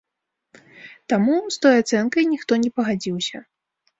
[1.13, 3.37] Таму з той ацэнкай ніхто не пагадзіўся.